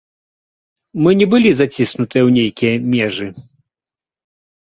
[1.07, 3.27] Мы не былі заціснуты ў нейкія межы.